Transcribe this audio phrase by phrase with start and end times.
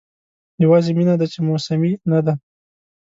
[0.63, 2.33] یوازې مینه ده چې موسمي نه ده.